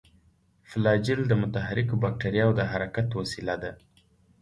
[0.69, 3.71] فلاجیل د متحرکو باکتریاوو د حرکت وسیله ده.